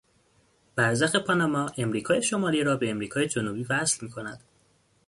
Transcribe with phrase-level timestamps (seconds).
[0.75, 4.43] برزخ پاناما امریکای شمالی را به امریکای جنوبی وصل میکند.